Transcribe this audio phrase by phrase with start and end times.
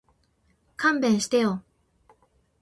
[0.77, 1.61] 勘弁してよ